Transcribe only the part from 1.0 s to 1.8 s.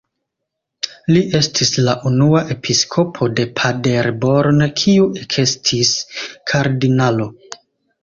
Li estis